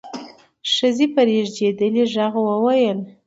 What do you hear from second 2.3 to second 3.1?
وويل: